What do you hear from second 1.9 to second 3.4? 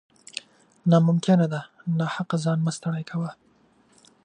ناحقه ځان مه ستړی کوه